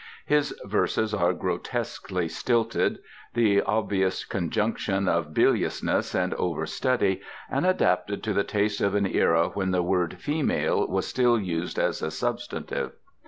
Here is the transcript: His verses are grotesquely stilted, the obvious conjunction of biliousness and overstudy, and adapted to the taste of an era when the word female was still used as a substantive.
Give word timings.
His 0.25 0.51
verses 0.65 1.13
are 1.13 1.31
grotesquely 1.31 2.27
stilted, 2.27 2.97
the 3.35 3.61
obvious 3.61 4.25
conjunction 4.25 5.07
of 5.07 5.31
biliousness 5.31 6.15
and 6.15 6.33
overstudy, 6.33 7.21
and 7.51 7.67
adapted 7.67 8.23
to 8.23 8.33
the 8.33 8.43
taste 8.43 8.81
of 8.81 8.95
an 8.95 9.05
era 9.05 9.49
when 9.49 9.69
the 9.69 9.83
word 9.83 10.17
female 10.19 10.87
was 10.87 11.05
still 11.05 11.39
used 11.39 11.77
as 11.77 12.01
a 12.01 12.09
substantive. 12.09 12.93